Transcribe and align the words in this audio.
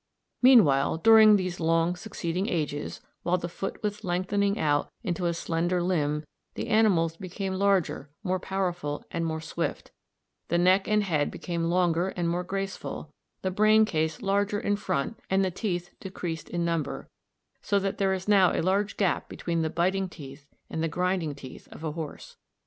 Meanwhile 0.41 0.97
during 0.97 1.35
these 1.35 1.59
long 1.59 1.95
succeeding 1.95 2.49
ages 2.49 3.01
while 3.21 3.37
the 3.37 3.47
foot 3.47 3.83
was 3.83 4.03
lengthening 4.03 4.57
out 4.57 4.89
into 5.03 5.27
a 5.27 5.33
slender 5.35 5.79
limb 5.79 6.23
the 6.55 6.69
animals 6.69 7.17
became 7.17 7.53
larger, 7.53 8.09
more 8.23 8.39
powerful, 8.39 9.05
and 9.11 9.23
more 9.27 9.41
swift, 9.41 9.91
the 10.47 10.57
neck 10.57 10.87
and 10.87 11.03
head 11.03 11.29
became 11.29 11.65
longer 11.69 12.07
and 12.09 12.27
more 12.29 12.43
graceful, 12.43 13.11
the 13.43 13.51
brain 13.51 13.85
case 13.85 14.23
larger 14.23 14.59
in 14.59 14.75
front 14.75 15.19
and 15.29 15.45
the 15.45 15.51
teeth 15.51 15.91
decreased 15.99 16.49
in 16.49 16.65
number, 16.65 17.07
so 17.61 17.77
that 17.77 17.99
there 17.99 18.11
is 18.15 18.27
now 18.27 18.53
a 18.53 18.61
large 18.65 18.97
gap 18.97 19.29
between 19.29 19.61
the 19.61 19.69
biting 19.69 20.09
teeth 20.09 20.47
i 20.51 20.55
and 20.71 20.81
the 20.83 20.87
grinding 20.87 21.35
teeth 21.35 21.65
g 21.69 21.75
of 21.75 21.83
a 21.83 21.91
horse. 21.91 22.37